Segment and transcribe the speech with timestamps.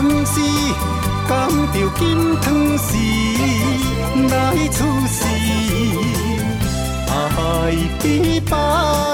[0.00, 0.40] 男是
[1.28, 2.94] 讲着金汤匙
[4.30, 5.24] 来出世。
[7.10, 8.56] 爱比别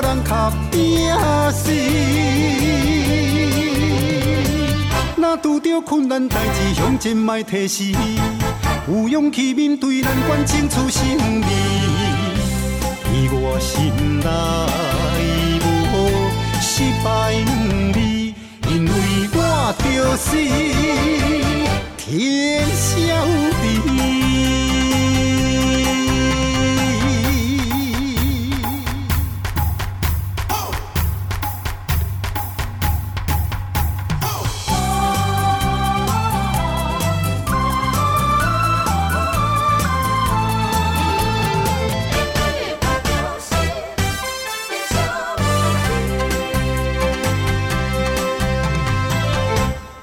[0.02, 1.08] 人较拼
[1.52, 1.72] 死，
[5.16, 7.84] 若拄着困难代志，向前迈提示，
[8.86, 11.46] 有勇气面对难关，争取胜利。
[13.32, 13.90] 我心
[14.20, 14.26] 内
[15.64, 15.66] 无
[16.60, 17.32] 失败，
[19.78, 20.36] 就是
[21.96, 23.53] 天上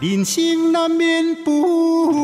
[0.01, 1.51] 人生难免不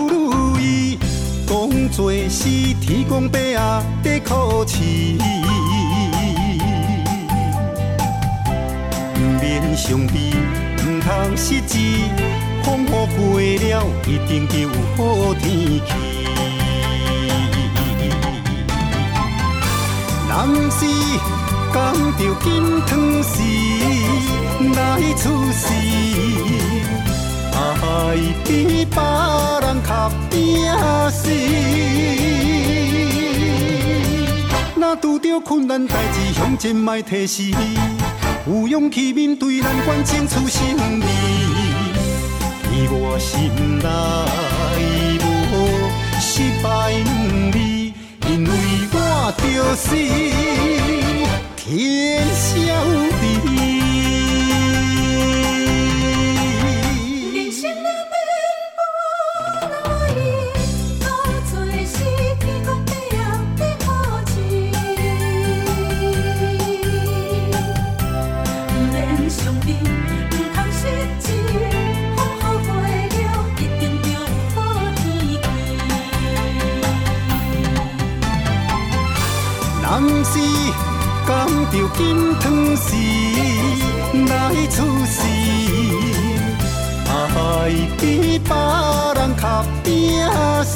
[0.07, 0.97] 如意，
[1.45, 2.49] 当作是
[2.81, 4.79] 天公伯仔在考试。
[9.13, 10.31] 不免伤悲，
[10.75, 11.77] 不通失志，
[12.63, 15.93] 风雨过了，一定就有好天气。
[20.27, 20.35] 人
[20.71, 20.79] 是
[21.71, 21.77] 讲
[22.17, 23.35] 着金汤匙
[24.73, 26.56] 来出世。
[27.81, 27.85] 爱
[28.43, 28.97] 比别
[29.61, 29.89] 人较
[30.29, 30.35] 拼
[31.11, 31.29] 死，
[34.75, 37.51] 若拄着困难代志，向前迈提示，
[38.47, 41.05] 有勇气面对难关，争取胜利。
[42.89, 43.87] 我心内
[45.23, 45.27] 无
[46.19, 47.05] 失败两
[47.51, 47.57] 字，
[48.29, 48.49] 因为
[48.93, 48.95] 我
[49.37, 49.43] 就
[49.75, 49.85] 是
[51.55, 52.45] 天晓
[53.21, 53.86] 地。
[81.71, 82.95] 着金汤匙
[84.29, 84.31] 来
[84.67, 85.15] 出世，
[87.05, 88.49] 爱比别
[89.15, 89.87] 人较拼
[90.63, 90.75] 死。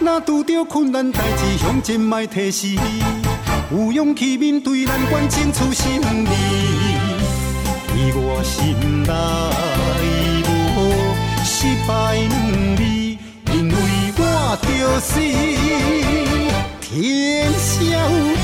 [0.00, 2.76] 若拄着困难代志，向前迈提示，
[3.70, 6.30] 有勇气面对难关，争取胜利。
[8.14, 8.74] 我心
[9.04, 9.12] 内
[10.76, 10.78] 无
[11.44, 13.78] 失败两字。
[14.78, 15.20] 就是
[16.90, 18.37] 天晓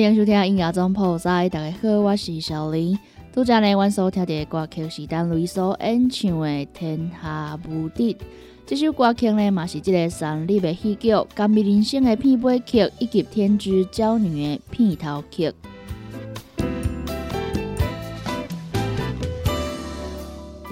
[0.00, 2.98] 欢迎收听音乐总铺塞，大家好，我是小林。
[3.34, 8.14] 拄则呢，阮所听的歌曲是单雷所演唱的《天下无敌》。
[8.64, 15.52] 这首歌曲呢，嘛是这个三立的戏剧《甘美人生》的片尾曲，以及《天之娇女》的片头曲。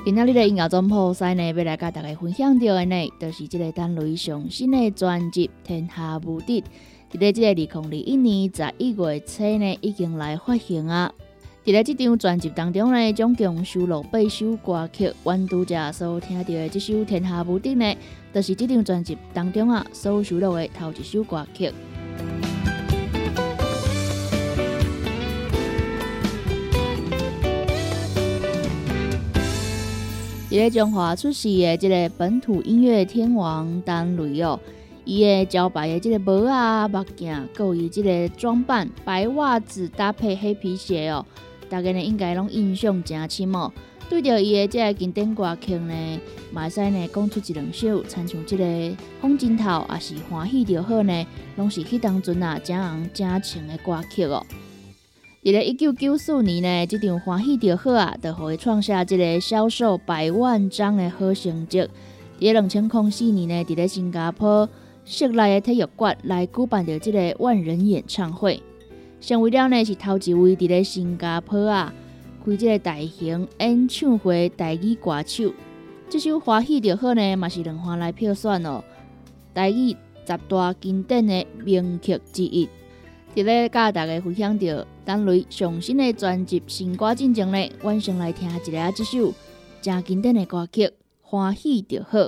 [0.06, 6.62] 今仔日的音乐总铺塞呢，要来甲大家分享到的呢，就是这个单雷上新的专辑《天下无敌》。
[7.10, 11.10] 伫咧即个二零二一年十一月初呢，已经来发行啊！
[11.64, 17.96] 伫咧即张专辑当中呢，总共收录八首歌曲，阮拄则所听到的即首《天下无敌》呢，
[18.34, 21.72] 就是即张专辑当中啊所收录的头一首歌曲。
[30.50, 34.60] 伫咧中华出世的即个本土音乐天王单雷哦。
[35.08, 41.24] 伊个招牌的即个帽啊、目镜，有伊即个装扮，白袜子搭配黑皮鞋哦，
[41.70, 43.72] 大家呢应该拢印象诚深哦。
[44.10, 46.20] 对着伊的即个经典歌曲呢，
[46.52, 48.64] 马使呢讲出一两首，参像即个
[49.22, 49.64] 《风镜头》
[49.94, 51.26] 也是欢喜就好呢，
[51.56, 54.44] 拢是迄当阵啊正红正情的歌曲哦。
[55.42, 61.80] 伫咧一九九四年呢，即张《欢喜就好》啊，就互伊创下即个销售百万张的好成绩。
[61.80, 61.88] 伫
[62.40, 64.68] 咧两千零四年呢，伫咧新加坡。
[65.10, 68.62] 室内诶体育馆来举办着即个万人演唱会，
[69.22, 71.90] 成为了呢是头一位伫咧新加坡啊
[72.44, 75.50] 开即个大型演唱会台语歌手。
[76.10, 78.84] 这首欢喜就好呢，嘛是两番来票选哦，
[79.54, 79.96] 台语
[80.26, 82.68] 十大经典诶名曲之一。
[83.34, 89.32] 伫咧甲大家分享着单雷上新诶专辑新歌进前呢，晚上来听一下这首
[89.80, 90.86] 正经典的歌曲
[91.22, 92.18] 《欢喜就好》。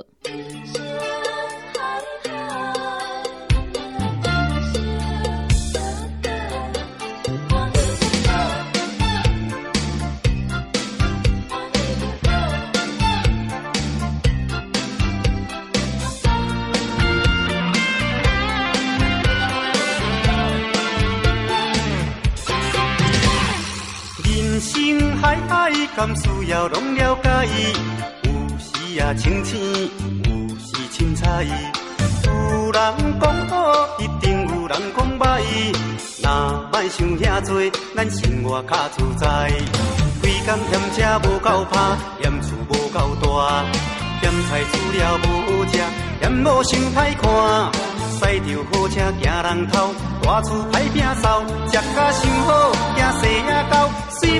[25.95, 27.29] 敢需要拢了解？
[28.23, 29.59] 有时也清醒，
[30.23, 31.43] 有时凊彩。
[31.43, 35.41] 有人讲好，一定有人讲歹。
[36.23, 37.61] 若莫想遐多，
[37.95, 39.51] 咱生活较自在。
[40.21, 41.79] 规工嫌车无够拍，
[42.21, 43.65] 嫌厝无够大，
[44.21, 45.77] 嫌菜煮了无好食，
[46.21, 47.71] 嫌某想歹看。
[48.21, 49.93] 驶着好车行人头，
[50.23, 53.75] 大厝歹摒扫，食甲想好，惊细也狗，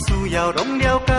[0.00, 1.12] 需要拢了解，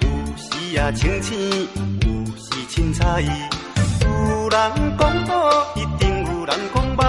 [0.00, 1.68] 有时也清醒，
[2.02, 3.22] 有时凊彩。
[3.22, 7.00] 有人讲好，一定有人讲歹。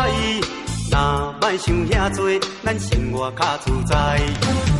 [0.89, 2.19] 若莫想遐多，
[2.63, 4.19] 咱生活较自在。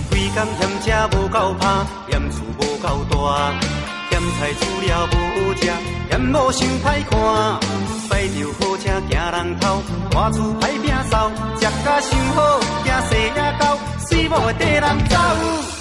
[0.10, 3.54] 规工嫌车无够拍，嫌厝无够大，
[4.10, 5.62] 嫌菜煮了无好食，
[6.10, 7.12] 嫌某想歹看。
[8.08, 11.30] 驶着好车惊人头，大厝歹摒扫，
[11.60, 15.81] 食甲想好，惊细也狗，随某会跟人走。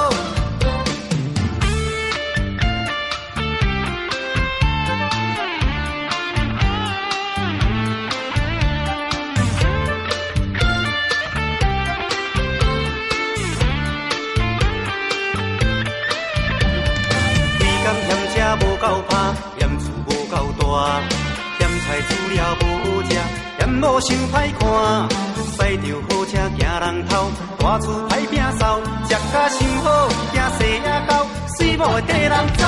[24.01, 25.07] 想歹看。
[25.53, 29.87] 驶着好车行人头，大厝歹拼扫，食甲想好，
[30.33, 31.09] 惊细也狗，
[31.57, 32.65] 随某会跟人走。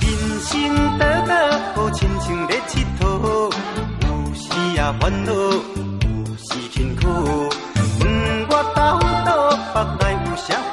[0.00, 0.06] 人
[0.40, 0.52] 生
[0.98, 1.32] 短短，
[1.74, 3.02] 好亲像咧佚佗，
[4.02, 4.42] 有时
[4.74, 7.00] 也烦恼，有时辛苦。
[8.00, 8.02] 问
[8.48, 9.28] 我到倒
[9.72, 10.72] 腹内有啥福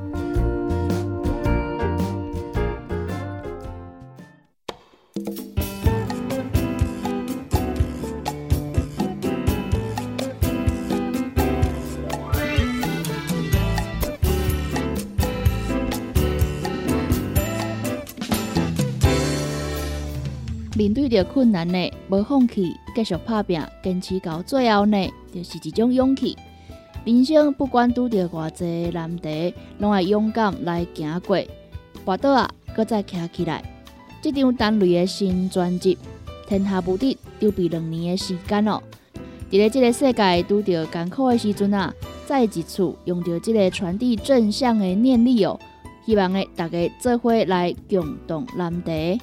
[20.81, 24.97] 面对着困难呢，无放弃，继续拍拼，坚持到最后呢，
[25.31, 26.35] 就是一种勇气。
[27.05, 31.37] 人生不管拄着偌济难题，拢爱勇敢来行过。
[32.03, 33.63] 跋倒啊，搁再徛起来。
[34.23, 35.95] 这张单雷的新专辑
[36.49, 38.81] 《天下无敌》筹备两年的时间哦。
[39.51, 41.93] 伫咧这个世界拄着艰苦的时阵啊，
[42.25, 45.59] 再一次用着这个传递正向的念力哦，
[46.07, 49.21] 希望诶大家做伙来共同难题。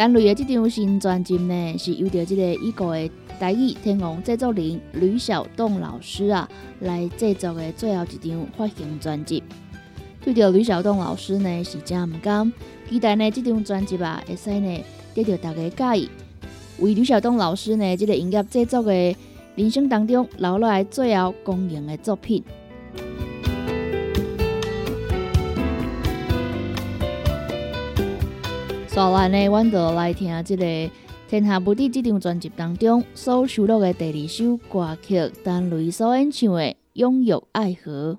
[0.00, 6.48] 单雷的这张新专辑呢，是由着这个已故的台语天王制作人吕小栋老师啊
[6.80, 9.42] 来制作的最后一张发行专辑。
[10.24, 12.50] 对着吕小栋老师呢是真毋甘，
[12.88, 16.10] 期待呢这张专辑啊会使呢得到大家喜意。
[16.78, 19.14] 为吕小栋老师呢这个音乐制作的
[19.54, 22.42] 人生当中留落来最后公映的作品。
[28.92, 30.64] 所来呢，阮就来听这个
[31.28, 36.60] 《天下无敌》这张专辑当中所收录的第二首歌曲，陈雷所演唱的
[36.94, 38.18] 《拥有爱河》。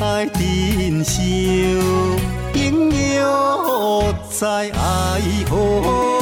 [0.00, 1.76] 爱珍惜，
[2.52, 4.14] 朋友。
[4.40, 6.19] 在爱河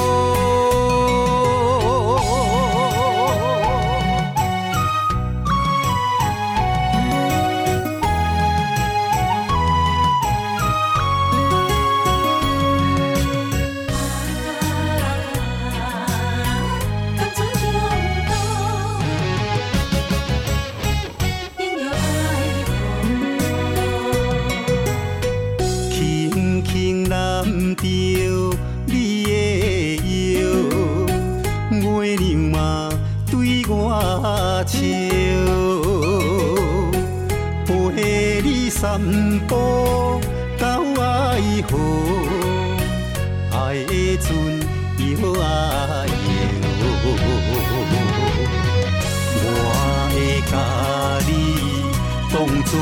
[52.39, 52.79] 当作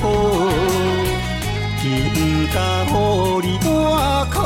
[0.00, 0.06] 宝，
[1.82, 1.82] 天
[2.14, 2.16] 不
[2.54, 2.94] 干乎
[3.40, 3.68] 你我
[4.30, 4.36] 靠。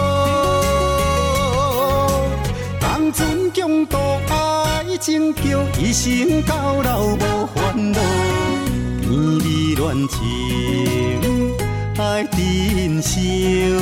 [2.80, 3.12] 当，
[4.30, 5.40] 爱情叫
[5.78, 8.00] 一生到老无烦恼。
[9.02, 9.44] 天儿
[9.76, 10.16] 乱情，
[11.98, 13.76] 爱珍惜，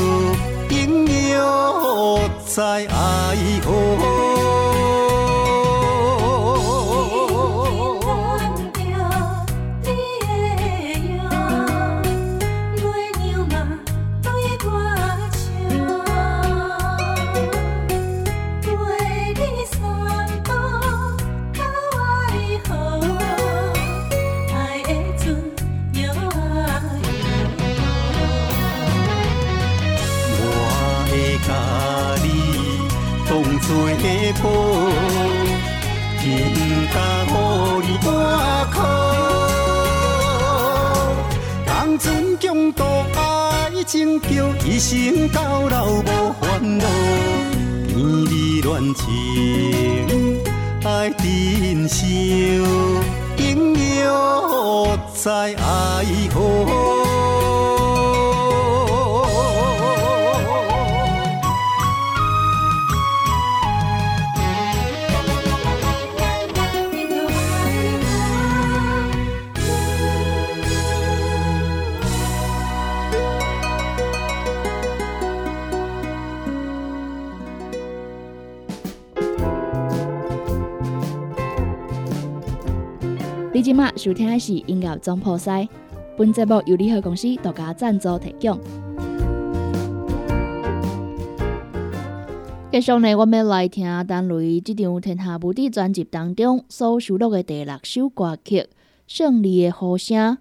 [0.68, 4.55] 应有在爱河。
[42.72, 44.28] 度爱情叫
[44.64, 46.84] 一生到老无烦恼，
[47.88, 50.40] 甜蜜恋情
[50.84, 52.62] 爱珍惜，
[53.36, 54.06] 今夜
[55.14, 56.04] 再爱
[56.34, 57.15] 河。
[83.56, 85.66] 你今麦收听的是音乐总破塞，
[86.14, 88.60] 本节目由联合公司独家赞助提供。
[92.70, 98.60] 接下呢，我们来听陈雷这张《天下无敌》专辑当中所收录的第六首歌曲
[99.06, 100.36] 《胜利的呼声》。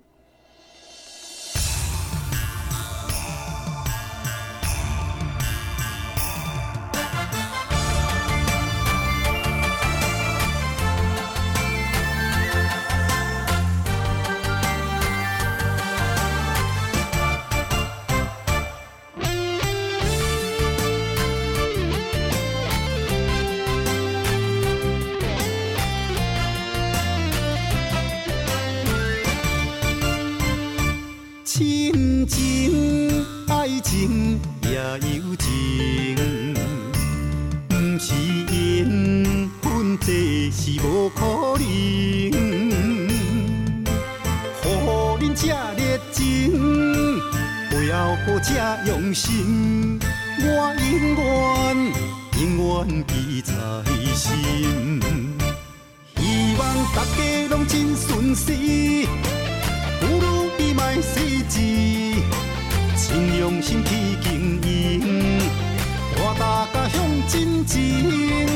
[67.66, 68.48] 真前。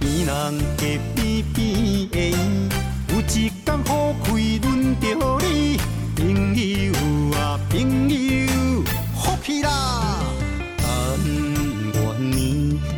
[0.00, 0.30] 边人
[0.76, 0.82] 隔
[1.14, 1.20] 边
[1.54, 2.14] 边的，
[3.08, 5.78] 有一天好开轮到你，
[6.16, 6.20] 朋
[6.56, 6.60] 友
[7.38, 8.82] 啊朋友，
[9.14, 9.68] 福气啦！
[10.78, 10.84] 但
[11.94, 11.96] 愿
[12.30, 12.32] 年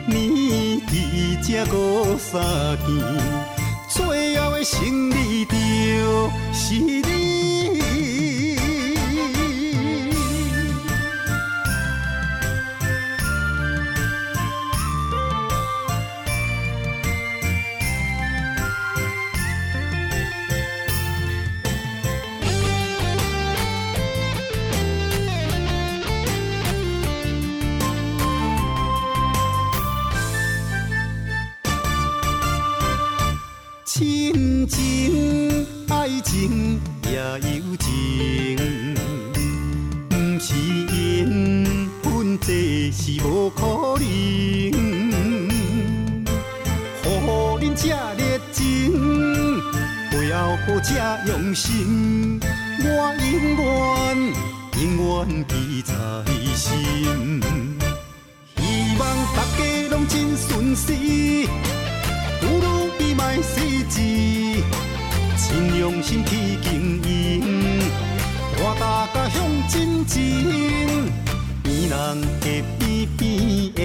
[0.06, 0.12] 年
[0.88, 0.92] 伫
[1.46, 1.76] 这五
[2.18, 2.32] 三
[2.86, 2.88] 见，
[3.88, 5.52] 最后的胜利就
[6.52, 7.13] 是你。
[37.24, 37.86] 情也有情，
[40.10, 40.54] 不是
[40.92, 41.24] 缘
[42.02, 42.46] 分，这
[42.92, 44.04] 是无可能。
[47.06, 47.16] 予
[47.60, 48.20] 恁这热
[48.52, 48.60] 情，
[50.10, 50.90] 背后搁这
[51.26, 52.38] 用心，
[52.80, 52.86] 我
[53.20, 53.64] 永远
[54.82, 55.92] 永远记在
[56.54, 56.62] 心。
[58.56, 58.60] 希
[58.98, 59.02] 望
[59.34, 59.60] 大家
[59.90, 60.84] 拢真顺时。
[62.42, 62.64] 有如
[63.00, 63.54] 伊卖死
[63.88, 63.94] 字，
[65.48, 66.30] 真用心去
[66.62, 66.73] 经营，
[69.04, 69.38] 我大家向
[69.68, 70.16] 真前。
[71.62, 71.92] 边人
[72.40, 72.46] 隔
[72.78, 73.22] 边边
[73.74, 73.78] 的，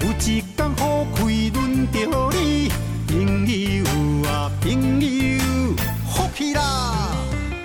[0.00, 0.42] 有一天
[0.78, 1.18] 好开
[1.52, 1.96] 轮到
[2.30, 2.70] 你，
[3.06, 3.12] 朋
[3.46, 3.84] 友
[4.26, 4.64] 啊朋
[5.00, 5.06] 友，
[6.08, 7.10] 福气啦！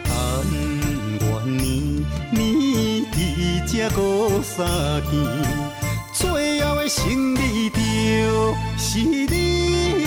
[0.03, 0.11] 但
[0.51, 1.63] 愿年
[2.31, 2.35] 年
[3.13, 3.15] 伫
[3.65, 4.67] 这五三
[5.09, 5.13] 见。
[6.11, 7.77] 最后的胜利就
[8.77, 10.06] 是你。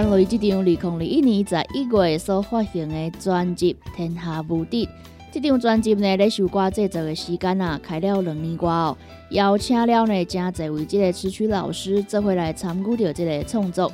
[0.00, 4.86] 单雷这张二零二一年在一月所发行的专辑《天下无敌》，
[5.30, 8.96] 这张专辑呢，咧首歌制作的时间啊，开了两年多哦，
[9.28, 13.92] 邀请了呢真侪位这个词曲老师做回来参与着这个创作。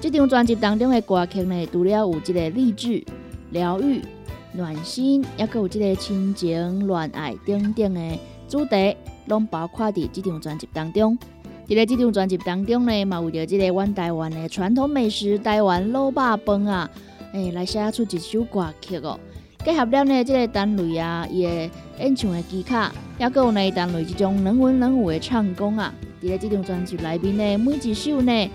[0.00, 3.04] 这张专辑当中的歌曲呢，除了有这个励志、
[3.50, 4.00] 疗愈、
[4.52, 8.18] 暖心，也有这个亲情、恋爱等等的
[8.48, 8.96] 主题，
[9.26, 11.18] 拢包括伫这张专辑当中。
[11.70, 16.90] 伫咧这张专辑当中呢，嘛有着即个阮台湾的传统美食台湾老爸饭啊，
[17.32, 19.16] 诶，来写出一首歌曲哦。
[19.64, 25.94] 结合了呢，即个单雷啊，伊的演唱的技巧，也有呢单雷即种能文能武的唱功啊。
[26.20, 28.50] 伫咧这张专辑内面呢，每一首呢，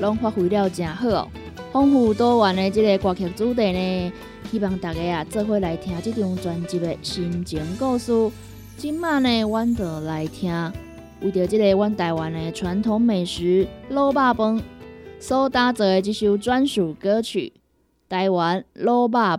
[0.00, 1.28] 拢发挥了真好哦。
[1.72, 4.12] 丰富多元的即个歌曲主题呢，
[4.48, 8.12] 希望大家啊，做伙来听这张专辑的心情故事。
[8.76, 10.72] 今晚呢，阮就来听。
[11.22, 14.62] 为着这个阮台湾的传统美食卤肉饭
[15.18, 17.52] 所打造的这首专属歌曲
[18.08, 19.38] 《台湾卤肉饭》。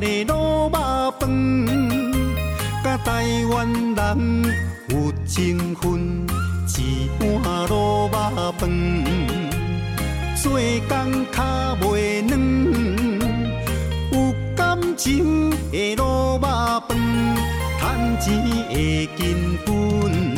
[0.00, 1.28] 的卤肉饭，
[2.84, 3.54] 甲台湾
[3.94, 4.54] 人
[4.88, 6.26] 有情分，
[6.68, 7.24] 一碗
[7.68, 7.70] 卤
[8.10, 8.68] 肉饭，
[10.42, 11.36] 做工较
[11.80, 12.32] 袂软，
[14.12, 14.14] 有
[14.54, 15.98] 感情的卤
[16.40, 16.96] 肉饭，
[17.78, 18.26] 赚钱
[18.68, 20.35] 会紧分。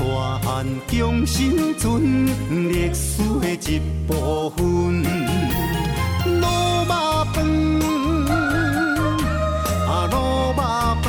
[0.00, 0.06] 大
[0.38, 2.24] 汉强生存
[2.72, 5.04] 历史的一部分，
[6.24, 6.90] 卤肉
[7.34, 7.36] 饭
[9.86, 10.12] 啊卤
[10.56, 10.56] 肉
[11.02, 11.04] 饭，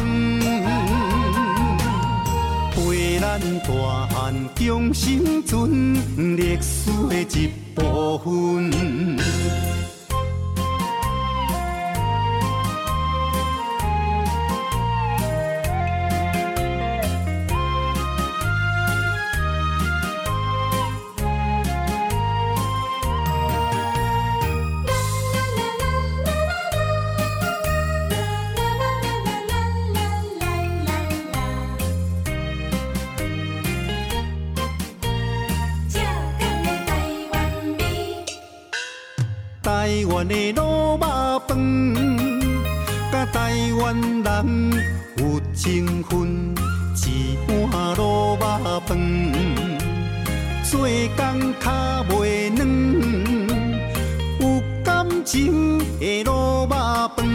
[2.72, 2.76] 陪
[3.20, 3.70] 咱大
[4.08, 5.96] 汉强生存
[6.36, 7.80] 历史的一部
[8.18, 9.71] 分。
[43.92, 44.72] 台湾人
[45.18, 46.56] 有情分，
[46.96, 48.98] 一碗卤肉饭，
[50.64, 51.66] 做工较
[52.08, 52.62] 袂软，
[54.40, 56.70] 有感情的卤肉
[57.18, 57.28] 饭，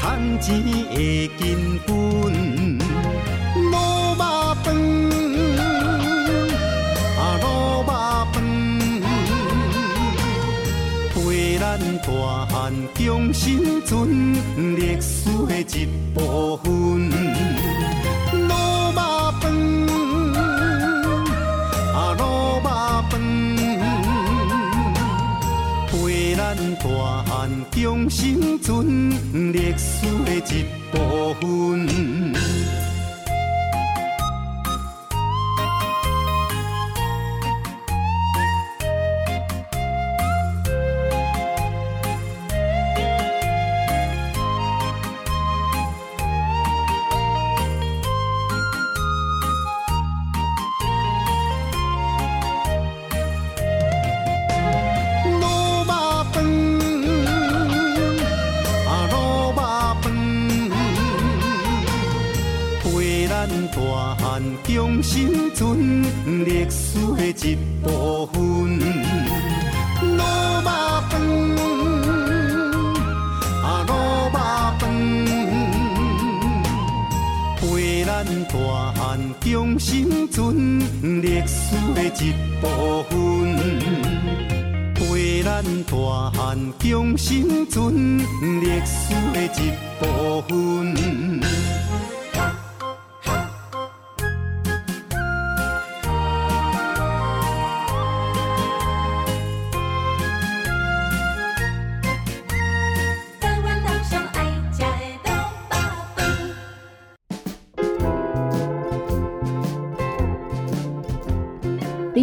[0.00, 2.03] 赚钱会紧分。
[15.76, 17.10] 一部分，
[18.32, 19.00] 卤肉
[19.40, 19.42] 饭
[21.92, 22.20] 啊卤
[22.62, 23.20] 肉饭，
[25.90, 25.92] 陪
[26.36, 26.40] 咱
[26.76, 26.84] 大
[27.24, 29.10] 汉强生存
[29.52, 30.94] 历史的一部
[31.40, 31.42] 分。
[79.06, 80.80] 咱中生存
[81.20, 83.54] 历史的一部分，
[84.94, 88.16] 陪咱大汉中心存
[88.62, 90.54] 历史的一部分。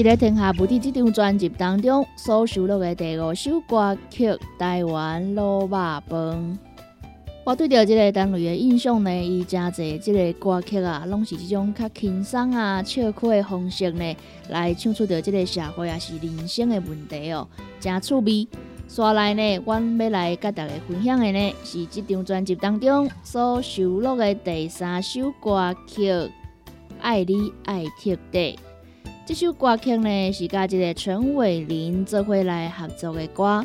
[0.00, 6.02] 伫咧天下无敌这张专辑当中所收录的第五首歌曲《台湾卤肉饭》，
[7.44, 14.16] 我对着这个单位的印象呢，伊真侪这个歌曲啊，拢是这种较轻松啊、笑曲的方式呢，
[14.48, 17.46] 来唱出着这个社会也是人生的问题哦，
[17.78, 18.48] 真趣味。
[18.88, 26.10] 刷来呢，阮要来甲大家分享的呢，是这张专辑当中所收录的第三首歌曲
[27.02, 28.58] 《爱你爱特地》。
[29.32, 33.64] 这首歌曲呢，是甲一个陈伟霆做伙来合作的歌。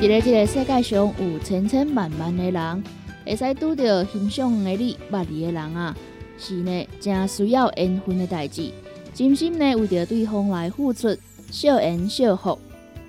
[0.00, 2.82] 伫咧这个世界上有千千万万的人，
[3.24, 5.96] 会使拄到欣赏的你、捌你的人啊，
[6.36, 8.72] 是呢，真需要缘分的代志。
[9.14, 11.16] 真心呢，为着对方来付出，
[11.52, 12.58] 小恩小福，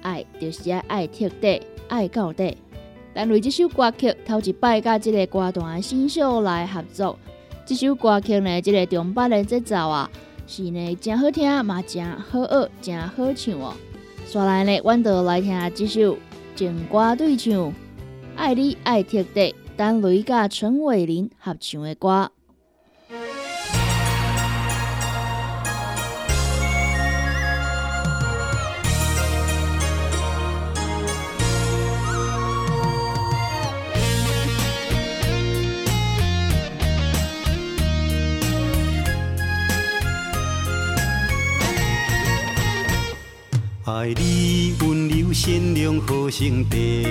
[0.03, 2.55] 爱就是爱彻底，爱到底。
[3.19, 7.17] 但为这首歌曲头一摆甲这个歌团的新秀来合作，
[7.65, 10.07] 这首歌曲呢，这个中巴的节奏啊，
[10.45, 13.73] 是呢真好听，嘛真好学，真好唱哦。
[14.27, 16.15] 下来呢，阮就来听这首
[16.55, 17.53] 情歌对唱
[18.35, 19.41] 《爱你爱彻底》，
[19.75, 22.29] 等雷甲陈伟林合唱的歌。
[44.07, 47.03] 爱你温柔善良好兄弟，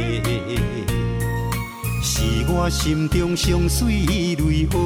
[2.03, 4.79] 是我心中上水泪花。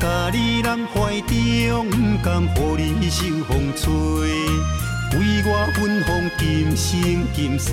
[0.00, 3.92] 甲你揽怀中，不甘乎你受风吹，
[5.16, 7.70] 为我分享今生今世。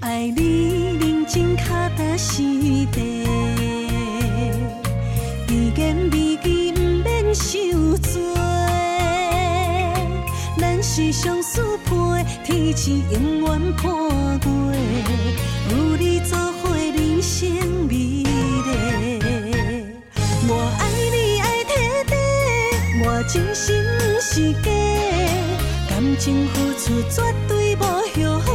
[0.00, 1.62] 爱你认真脚
[1.96, 2.42] 踏实
[2.90, 3.24] 地，
[5.46, 8.20] 美言美句不免受罪。
[10.96, 13.84] 是相思配，天赐永远伴
[14.40, 14.48] 过，
[15.68, 17.50] 有你作伙人生
[17.86, 18.24] 美丽。
[20.48, 21.70] 我爱你爱彻
[22.08, 22.14] 底，
[23.04, 24.70] 我真心不是假，
[25.90, 28.48] 感情付出绝对无后悔。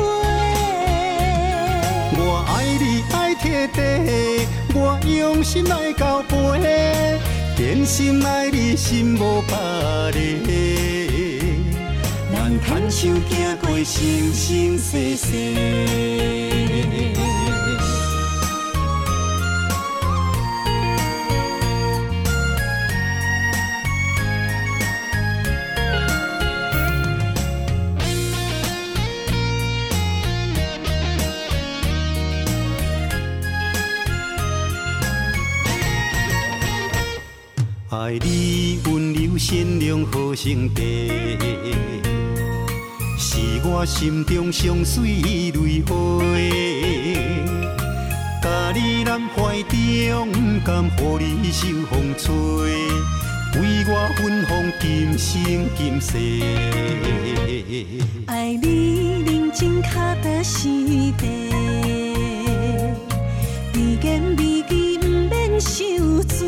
[2.18, 3.80] 我爱你爱彻底，
[4.74, 6.34] 我用心爱到背，
[7.56, 9.56] 真心爱你心无别
[10.20, 11.01] 离。
[12.64, 15.28] 牵手行过生生世世，
[37.90, 42.11] 爱你温柔善良好兄弟。
[43.64, 45.52] 我心中上水泪
[45.88, 45.94] 花，
[48.42, 52.32] 甲你揽怀中，不甘乎你受风吹，
[53.60, 56.18] 为我分享今生今世。
[58.26, 59.90] 爱你认真脚
[60.24, 60.68] 踏实
[61.18, 61.24] 地，
[63.74, 66.48] 美言美句不免受罪，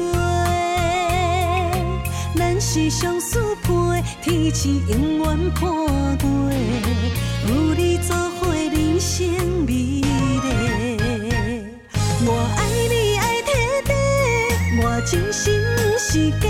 [2.35, 3.52] 咱是相思，
[4.23, 6.29] 天赐永远伴过。
[7.45, 9.27] 有你作伙，人生
[9.67, 10.05] 美丽。
[12.25, 12.59] 我爱
[12.89, 13.51] 你爱彻
[13.83, 13.91] 底，
[14.81, 15.53] 我真心
[15.99, 16.47] 是假，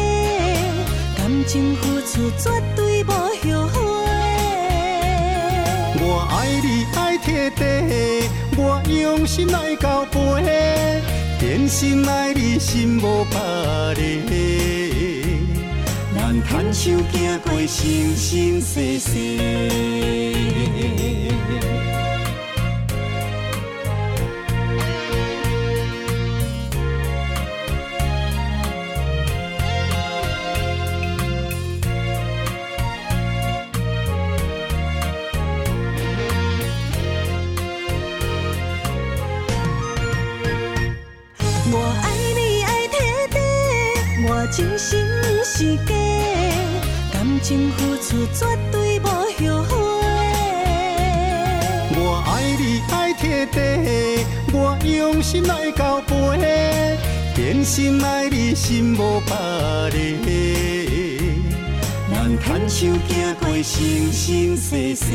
[1.17, 3.15] 感情付出绝对无后
[3.67, 3.75] 悔。
[5.99, 11.01] 我爱你爱彻底，我用心爱到背，
[11.41, 13.36] 真心爱你心无别
[13.95, 15.12] 离。
[16.41, 19.74] 牵手走过生生世世。
[55.34, 56.96] 心来交陪，
[57.36, 59.34] 真心爱你心无别
[60.22, 60.30] 个。
[62.12, 65.06] 咱牵手行过生生世世。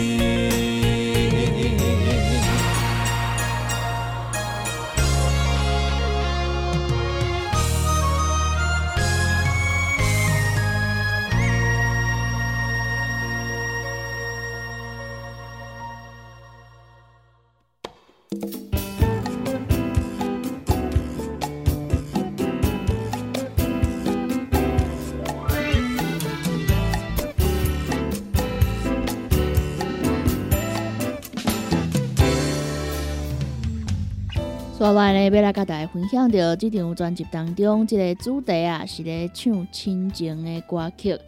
[34.79, 41.19] 接下来，要来甲大家分享到这张专辑当中，这个主题啊是咧唱亲情的歌曲，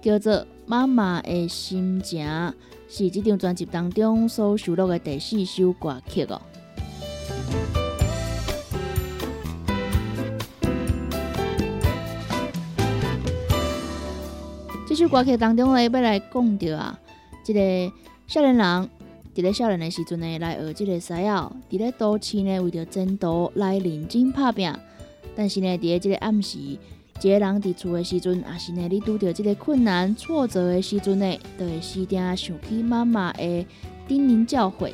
[0.00, 0.32] 叫做
[0.64, 2.24] 《妈妈的心情》，
[2.88, 6.40] 是这张专辑当中所收录的第四首歌曲哦。
[14.88, 16.96] 这首歌曲当中呢，要来讲到啊，
[17.44, 17.92] 这个
[18.28, 18.88] 少年人。
[19.40, 24.70] 伫咧少年的时阵呢，来学即个西药；伫咧都市呢，为着前途来认真拍拼。
[25.34, 26.78] 但是呢，伫咧即个暗时，一
[27.22, 33.66] 个人伫厝的时阵，也是呢，你拄着即个困难挫折的时阵呢，都会时常想起妈妈的
[34.06, 34.92] 叮咛教诲。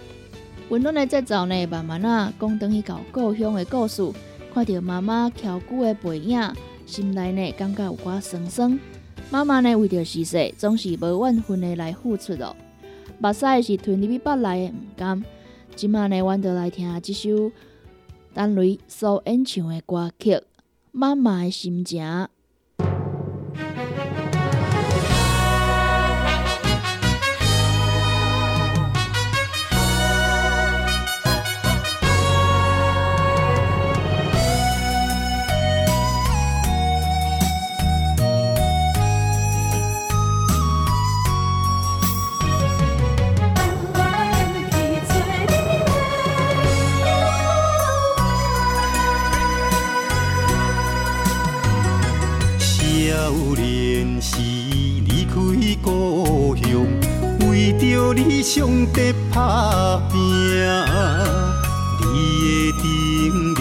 [0.68, 4.08] 温暖的节奏呢，慢慢啊，讲等于到故乡的故事，
[4.54, 6.40] 看着妈妈翘久的背影，
[6.86, 8.78] 心内呢，感觉有寡酸酸。
[9.28, 12.54] 妈妈呢，为着事实，总是无怨恨的来付出哦。
[13.18, 15.24] 目屎是吞入去腹内的，毋甘。
[15.74, 17.50] 今晚呢，阮就来听即首
[18.34, 20.32] 陈雷所演唱的歌曲
[20.92, 22.04] 《妈妈的心情》。
[58.56, 60.16] 理想在打拼，
[62.00, 63.58] 你的叮咛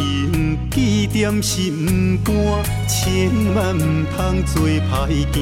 [0.72, 0.76] 记
[1.08, 2.34] 在心肝，
[2.88, 4.80] 千万唔通做歹
[5.34, 5.36] 行。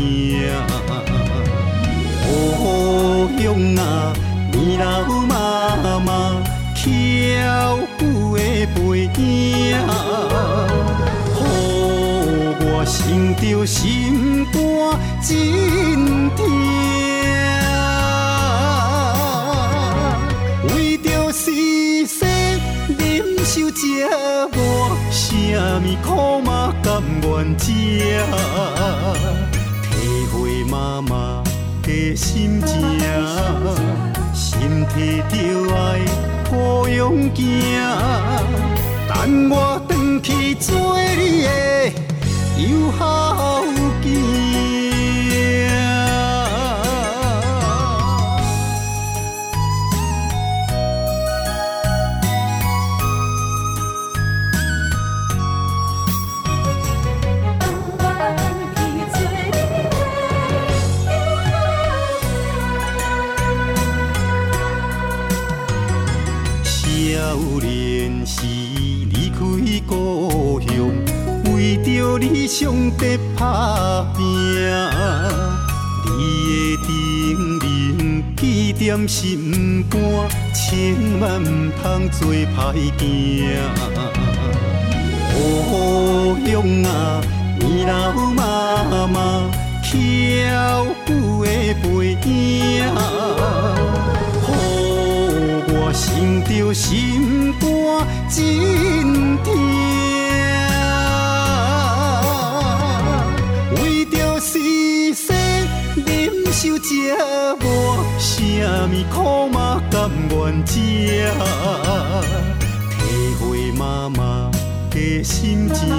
[2.25, 3.43] 故乡
[3.77, 4.11] 啊，
[4.51, 4.83] 年老
[5.27, 6.09] 妈妈
[6.75, 6.81] 翘
[8.01, 8.41] 舞的
[8.73, 9.21] 背影，
[11.37, 11.39] 予
[12.59, 12.95] 我想
[13.35, 14.42] 着心
[26.01, 27.71] 苦嘛甘愿吃？
[29.91, 31.43] 体会妈妈
[31.83, 32.77] 的心情，
[34.33, 35.35] 心体着
[35.75, 35.77] 爱
[36.49, 37.41] 故乡行。
[39.07, 39.53] 等我
[39.87, 39.91] 回
[40.21, 41.47] 去做你的
[42.57, 43.63] 友好
[44.01, 44.22] 见。
[72.43, 74.21] 理想在打拼，
[76.03, 77.63] 你的叮咛
[78.35, 79.97] 记在心肝，
[80.53, 81.81] 千万唔通
[82.11, 83.01] 做歹行。
[85.31, 86.51] 故乡
[86.83, 87.23] 啊，
[87.61, 89.17] 年老妈妈
[89.81, 89.91] 翘
[91.07, 91.47] 舞的
[91.81, 91.87] 背
[92.25, 92.27] 影，
[94.49, 94.51] 予
[95.69, 96.03] 我想
[96.43, 97.63] 着心肝
[106.63, 106.87] 受折
[107.59, 108.41] 磨，什
[108.87, 110.79] 么苦嘛甘愿吃？
[112.89, 114.49] 体会妈妈
[114.89, 115.89] 的心情，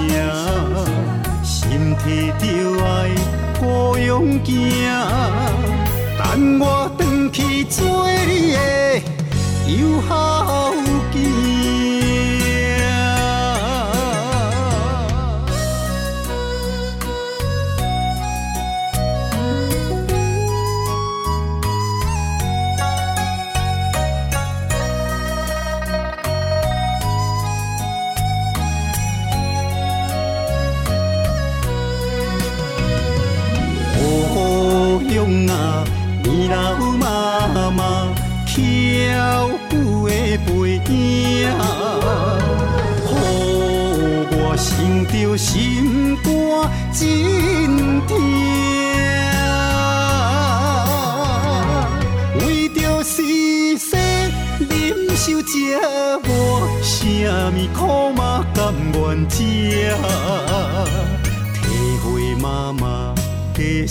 [1.43, 2.43] 心体着
[2.83, 3.11] 爱
[3.59, 4.49] 故乡行。
[6.17, 8.57] 等我回去做你的
[9.67, 10.64] 友好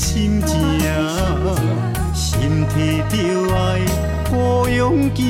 [0.05, 0.55] 心情。
[2.13, 3.17] 心提着
[3.57, 3.81] 爱
[4.31, 5.25] 孤勇行，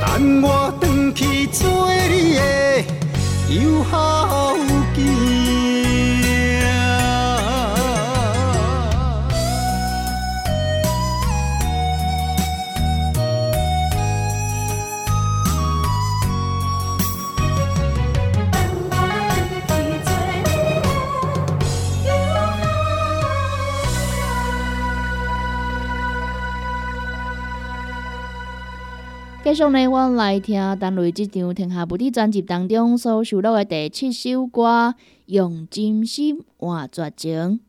[0.00, 2.40] 等我回去做你的
[3.48, 4.54] 友好
[29.56, 34.94] 上呢，我来听陈雷这张《天下无敌》专辑当中所收录的第七首歌
[35.24, 37.60] 《用真心换绝情》。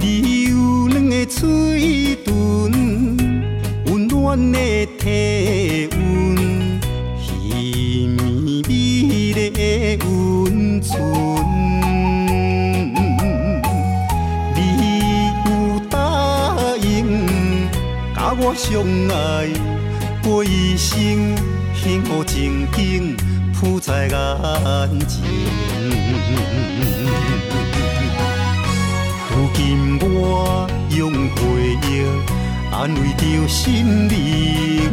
[0.00, 2.32] 你有两个嘴唇，
[3.86, 5.98] 温暖的体温，
[7.20, 11.02] 稀绵美丽的温存。
[14.54, 14.58] 你
[15.44, 15.48] 有
[15.90, 15.96] 答
[16.80, 16.86] 应，
[18.14, 19.48] 甲我相爱
[20.22, 21.34] 过一生，
[21.74, 23.16] 幸福情景
[23.52, 25.22] 浮在眼前。
[30.20, 30.66] 我
[30.96, 31.38] 用回
[31.86, 32.02] 忆
[32.72, 34.90] 安慰着心灵，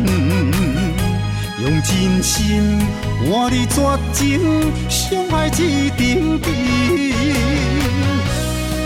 [1.61, 2.79] 用真心
[3.27, 3.75] 换你绝
[4.13, 6.45] 情，相爱一定定。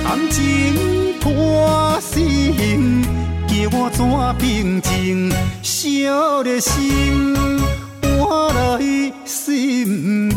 [0.04, 0.40] 感情
[1.20, 3.04] 破心，
[3.48, 4.00] 叫我怎
[4.38, 5.30] 平静？
[5.62, 7.36] 烧热心
[8.02, 10.29] 换来心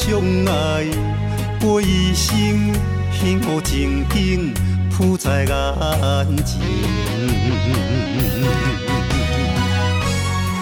[0.00, 0.86] 相爱
[1.60, 2.72] 过一生，
[3.12, 4.54] 幸福情景
[4.92, 6.60] 浮在眼前。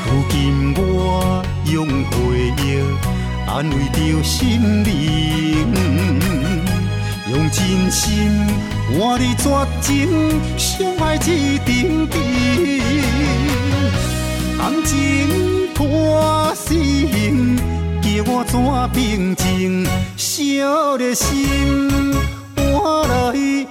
[0.06, 2.16] 如今我用回
[2.56, 2.80] 忆
[3.46, 5.68] 安慰着心灵，
[7.30, 8.32] 用真心
[8.98, 9.44] 换你绝
[9.82, 12.80] 情，相爱一定定。
[14.56, 17.10] 感情破心，
[18.28, 18.58] 我怎
[18.92, 19.86] 平静？
[20.16, 22.12] 烧热心
[22.56, 23.66] 换来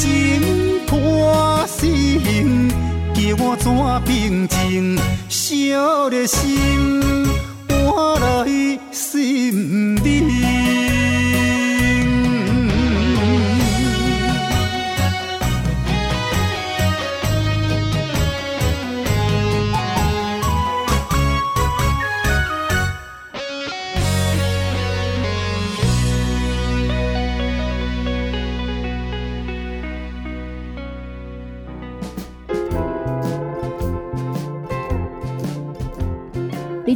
[0.00, 2.70] 情破心，
[3.12, 3.70] 叫我怎
[4.06, 4.98] 平静？
[5.28, 7.28] 小热心
[7.68, 10.99] 换来心冷。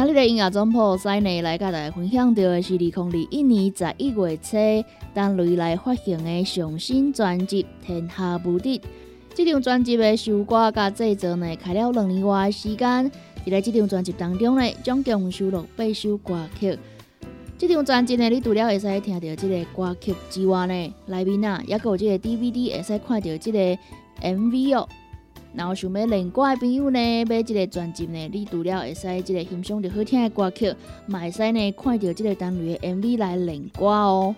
[0.00, 4.56] 今日的音乐总破塞内，来甲大家分享到的是二零二一年十一月初，
[5.12, 8.78] 单雷来发行的上新专辑《天下无敌》。
[9.34, 13.10] 这张专辑的收歌甲制作呢，开了两年外的时间。
[13.44, 16.78] 在这张专辑当中呢，总共收录八首歌曲。
[17.58, 23.76] 这张专辑呢，你除了会使听到这个歌曲之外呢，里面啊，也有这个 DVD 会使看到这个
[24.22, 24.88] MV 哦。
[25.54, 30.74] 然后想要练歌的朋友呢，买这个专辑呢，你除了会使这个欣赏到好听的歌曲，
[31.06, 34.34] 嘛会使呢看到这个单雷的 MV 来练歌哦。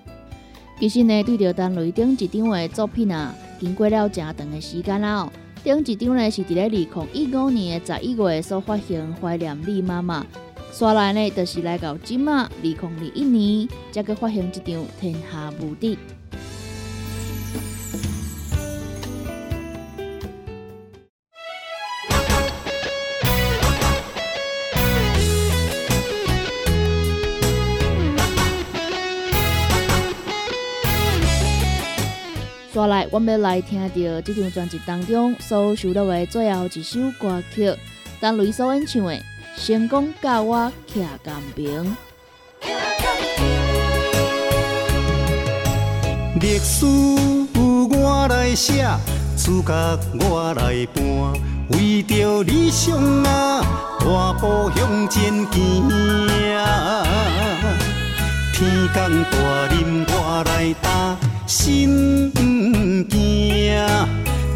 [0.79, 5.33] 其实呢，对着单雷顶一张的作品啊，经过了真长的时间啦哦。
[5.63, 10.23] 顶一张呢是伫咧二零一五年的十一月所发行《怀念你妈妈》，
[10.73, 14.65] 刷来呢就是来到今嘛二零二一年，才去发行一张
[14.99, 15.97] 《天下无敌》。
[33.13, 37.75] 我们要来听到这张专辑当中所收录的最后一首歌曲，
[38.21, 39.13] 当雷所演唱的
[39.57, 41.85] 《成功教我徛甘平》。
[46.41, 48.87] 历史由我来写，
[49.37, 51.03] 主角我来扮，
[51.71, 53.61] 为着理想啊，
[53.99, 55.89] 大步向前行。
[58.53, 61.17] 天降大任我来担，
[61.51, 63.05] 心惊。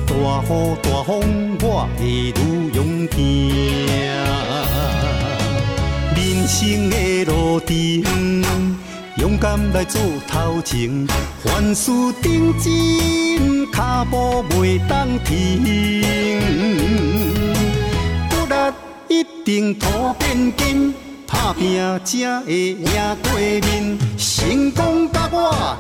[0.07, 0.15] 大
[0.45, 2.79] 雨大风我会愈勇
[3.11, 3.19] 行。
[6.15, 7.69] 人生的路程。
[9.17, 11.05] 勇敢来做头前，
[11.43, 11.91] 凡事
[12.23, 16.05] 认真，脚步袂当停。
[18.31, 18.55] 骨力
[19.09, 20.95] 一定土变金，
[21.27, 22.87] 打拼才会赢
[23.21, 23.99] 过面。
[24.17, 25.77] 成功甲我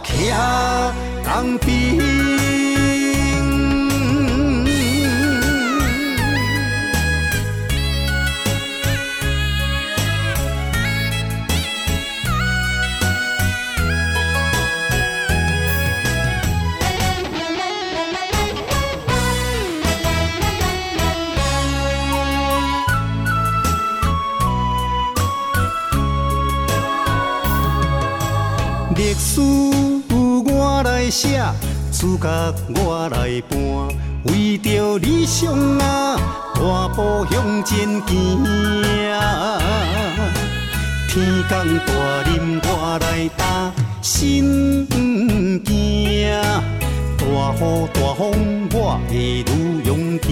[32.04, 32.28] 主角
[32.74, 33.56] 我来搬，
[34.24, 36.18] 为着理想啊，
[36.54, 38.44] 大步向前行。
[41.08, 41.92] 天公大
[42.26, 44.94] 任我来担，心不
[45.64, 46.28] 惊。
[47.16, 47.24] 大
[47.54, 50.28] 雨大风我会愈勇行。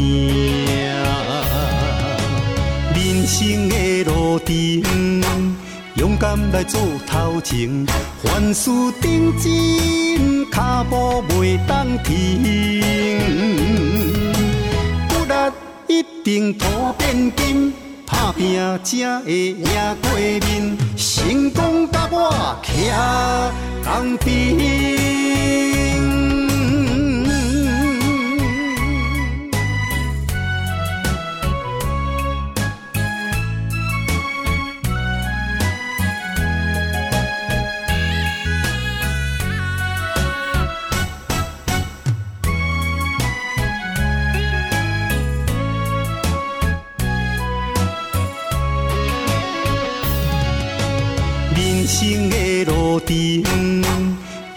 [2.95, 5.62] 人生的路程。
[6.03, 7.87] 勇敢来做头前，
[8.25, 12.83] 凡事认真，脚步袂当停。
[15.09, 15.33] 骨力
[15.87, 16.67] 一定土
[16.99, 17.73] 变金，
[18.05, 19.65] 打拼才会赢
[20.03, 20.77] 过面。
[20.97, 22.73] 成功甲我徛
[23.85, 24.33] 同边。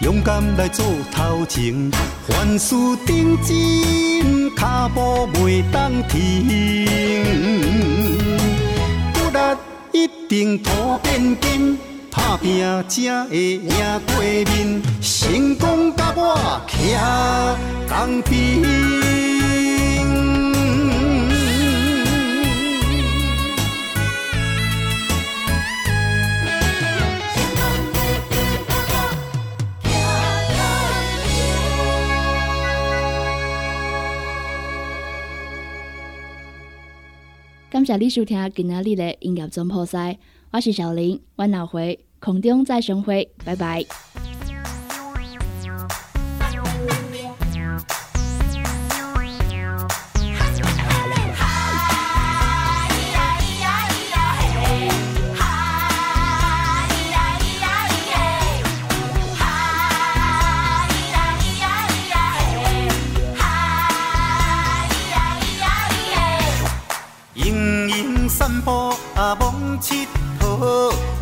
[0.00, 1.90] 勇敢来做头前，
[2.26, 2.74] 凡事
[3.06, 6.86] 认真，脚步袂当停。
[9.14, 9.38] 骨力，
[9.92, 11.78] 一定土变金。
[12.10, 13.70] 打拼才会赢
[14.06, 16.74] 过面，成功甲我徛
[17.88, 19.45] 同边。
[37.76, 40.18] 感谢你收听今仔日的音乐总破赛，
[40.50, 43.84] 我是小林，我下回空中再相会，拜拜。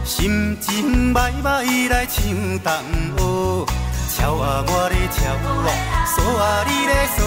[0.05, 2.23] 心情歹歹来唱
[2.61, 2.73] 同
[3.17, 3.67] 学，
[4.17, 5.17] 超啊我咧超
[5.67, 5.69] 啊，
[6.07, 7.19] 锁啊你咧锁，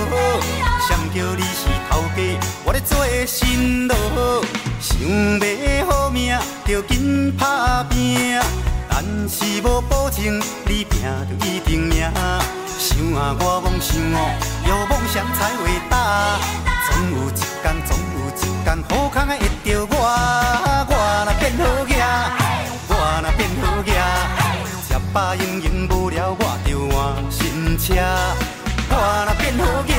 [0.88, 1.60] 谁叫你是
[1.90, 2.18] 头家，
[2.66, 3.96] 我咧做新郎。
[4.80, 6.36] 想要好命，
[6.66, 8.40] 着紧打拼，
[8.90, 12.12] 但是无保证你拼着一定赢。
[12.80, 14.18] 想啊我梦想哦，
[14.68, 16.40] 有梦想才伟大，
[16.90, 17.32] 总有一
[17.62, 18.32] 天，总有一
[18.64, 20.67] 天，好康会着我，
[21.48, 21.96] 变好囝。
[22.90, 22.92] 我
[23.24, 23.90] 若变好囝，
[24.86, 26.96] 吃饱用用无聊，我就换
[27.32, 27.86] 新车。
[28.90, 28.94] 我
[29.26, 29.96] 若变好囝，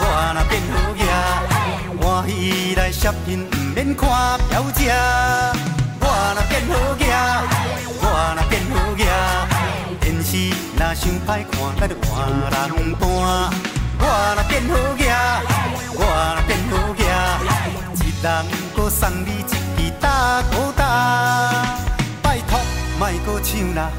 [0.00, 0.02] 我
[0.34, 1.00] 若变好囝，
[2.02, 4.08] 欢喜来摄影，不免看
[4.48, 4.92] 表姐。
[6.00, 7.06] 我若变好囝，
[8.02, 8.04] 我
[8.34, 9.06] 若变好囝，
[10.00, 10.30] 电视
[10.76, 13.06] 若伤歹看，咱就换人搬。
[14.00, 14.02] 我
[14.34, 15.06] 若变好囝，
[15.94, 16.02] 我
[16.34, 17.00] 若变好囝，
[18.02, 18.26] 一人
[18.74, 19.67] 搁送你一
[19.98, 21.64] 支大鼓打。
[22.98, 23.90] 莫搁唱啦！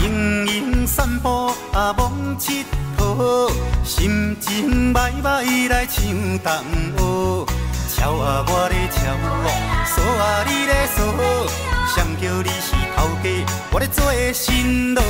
[0.00, 2.64] 盈盈散步啊，忙佚
[2.96, 3.52] 佗，
[3.84, 6.04] 心情歹歹来唱
[6.38, 6.64] 同
[6.96, 7.46] 学，
[8.04, 9.48] 超啊我咧超啊，
[9.88, 11.00] 锁啊你咧锁。
[11.88, 13.24] 谁叫你是头家？
[13.72, 15.02] 我咧做新郎，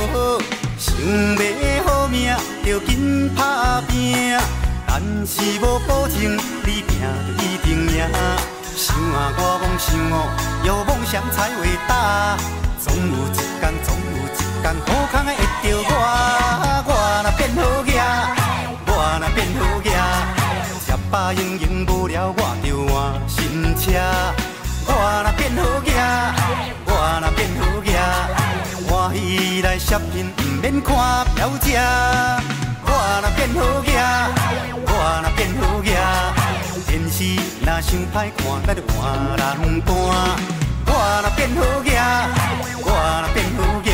[0.77, 2.33] 想要好命，
[2.63, 4.39] 着紧打拼。
[4.87, 7.03] 但是无保证你拼
[7.37, 7.99] 一定赢。
[8.77, 10.31] 想啊，我梦想哦，
[10.63, 12.37] 有梦想才伟大。
[12.79, 14.31] 总有一天，总有一
[14.63, 15.91] 天，好康会着我。
[16.87, 16.89] 我
[17.23, 17.91] 若变好囝，
[18.87, 18.89] 我
[19.19, 19.91] 若变好囝，
[20.79, 22.39] 吃饱用用无聊，我
[30.65, 30.95] 免看
[31.35, 31.79] 表姐。
[32.87, 32.89] 我
[33.21, 33.93] 若变好囝，
[34.87, 34.89] 我
[35.21, 35.93] 若变好囝，
[36.87, 37.17] 电视
[37.61, 38.97] 若想歹看，咱就换
[39.37, 39.45] 人
[39.85, 39.93] 看。
[40.87, 40.89] 我
[41.21, 41.93] 若变好囝，
[42.81, 42.89] 我
[43.21, 43.87] 若变好囝，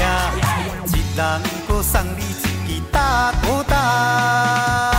[0.96, 1.20] 一人
[1.68, 4.91] 搁送你一支大鼓打。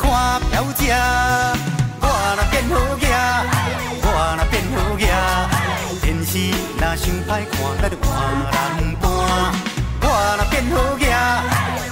[0.00, 0.94] 看表姐，
[2.00, 2.04] 我
[2.36, 3.04] 若变好囝，
[4.02, 5.04] 我若变好囝，
[6.00, 6.32] 电视
[6.78, 8.08] 若伤歹看，咱就换
[8.50, 8.56] 人
[9.00, 9.04] 搬。
[10.02, 10.04] 我
[10.38, 11.04] 若变好囝，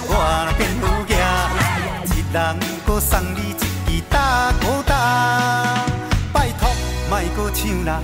[0.07, 0.11] 我
[0.45, 1.13] 若变好囝，
[2.15, 2.37] 一人
[2.85, 3.61] 搁送你一支
[4.09, 4.91] 大鼓打，
[6.33, 6.61] 拜托
[7.09, 8.01] 莫搁唱啦。